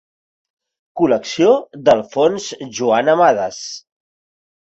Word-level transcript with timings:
Col·lecció 1.01 1.51
del 1.89 2.01
fons 2.15 2.49
Joan 2.79 3.13
Amades. 3.15 3.61